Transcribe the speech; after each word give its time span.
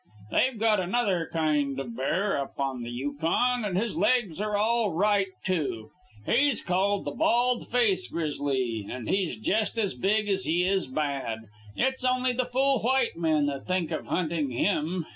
"They've 0.31 0.57
got 0.59 0.79
another 0.79 1.29
kind 1.31 1.79
of 1.79 1.95
bear 1.95 2.35
up 2.39 2.59
on 2.59 2.81
the 2.81 2.89
Yukon, 2.89 3.63
and 3.63 3.77
his 3.77 3.95
legs 3.95 4.41
are 4.41 4.57
all 4.57 4.91
right, 4.93 5.27
too. 5.43 5.91
He's 6.25 6.63
called 6.63 7.05
the 7.05 7.11
bald 7.11 7.67
face 7.67 8.07
grizzly, 8.09 8.87
and 8.89 9.07
he's 9.07 9.37
jest 9.37 9.77
as 9.77 9.93
big 9.93 10.27
as 10.27 10.45
he 10.45 10.65
is 10.67 10.87
bad. 10.87 11.41
It's 11.75 12.03
only 12.03 12.33
the 12.33 12.45
fool 12.45 12.79
white 12.79 13.15
men 13.15 13.45
that 13.45 13.67
think 13.67 13.91
of 13.91 14.07
hunting 14.07 14.49
him. 14.49 15.05